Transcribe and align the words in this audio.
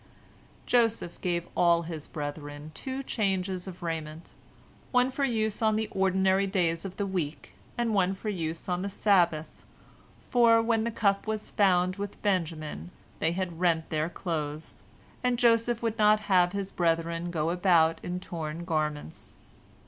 "Joseph 0.65 1.21
gave 1.21 1.47
all 1.55 1.83
his 1.83 2.07
brethren 2.07 2.71
two 2.73 3.03
changes 3.03 3.67
of 3.67 3.83
raiment, 3.83 4.33
one 4.91 5.11
for 5.11 5.23
use 5.23 5.61
on 5.61 5.75
the 5.75 5.89
ordinary 5.91 6.47
days 6.47 6.85
of 6.85 6.97
the 6.97 7.05
week 7.05 7.53
and 7.77 7.93
one 7.93 8.15
for 8.15 8.29
use 8.29 8.67
on 8.67 8.81
the 8.81 8.89
Sabbath, 8.89 9.63
for, 10.27 10.59
when 10.59 10.85
the 10.85 10.89
cup 10.89 11.27
was 11.27 11.51
found 11.51 11.97
with 11.97 12.19
Benjamin, 12.23 12.89
they 13.19 13.33
had 13.33 13.59
rent 13.59 13.91
their 13.91 14.09
clothes, 14.09 14.81
and 15.23 15.37
Joseph 15.37 15.83
would 15.83 15.99
not 15.99 16.21
have 16.21 16.51
his 16.51 16.71
brethren 16.71 17.29
go 17.29 17.51
about 17.51 17.99
in 18.03 18.19
torn 18.19 18.65
garments. 18.65 19.35